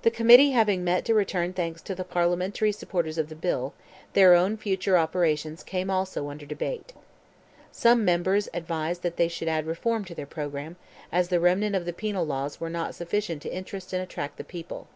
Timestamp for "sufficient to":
12.94-13.54